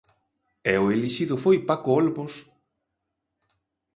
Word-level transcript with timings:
E 0.71 0.73
o 0.83 0.89
elixido 0.95 1.35
foi 1.43 1.57
Paco 1.69 1.89
Olmos... 1.99 2.33